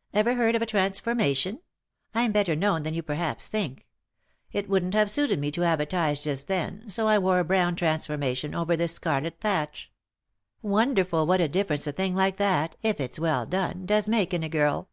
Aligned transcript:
"Ever 0.12 0.34
heard 0.34 0.54
of 0.54 0.60
a 0.60 0.66
transformation? 0.66 1.60
I'm 2.14 2.32
better 2.32 2.54
known 2.54 2.82
than 2.82 2.92
you 2.92 3.02
perhaps 3.02 3.48
think. 3.48 3.86
It 4.52 4.68
wouldn't 4.68 4.92
have 4.92 5.10
suited 5.10 5.38
me 5.38 5.50
to 5.52 5.64
advertise 5.64 6.20
just 6.20 6.48
then, 6.48 6.90
so 6.90 7.08
I 7.08 7.18
wore 7.18 7.38
a 7.38 7.46
brown 7.46 7.76
transformation 7.76 8.54
over 8.54 8.76
this 8.76 8.92
scarlet 8.92 9.40
thatch. 9.40 9.90
Wonderful 10.60 11.24
what 11.26 11.40
a 11.40 11.48
difference 11.48 11.86
a 11.86 11.92
thing 11.92 12.14
like 12.14 12.36
that, 12.36 12.76
if 12.82 13.00
it's 13.00 13.18
well 13.18 13.46
done, 13.46 13.86
does 13.86 14.06
make 14.06 14.34
in 14.34 14.42
a 14.42 14.50
girl." 14.50 14.90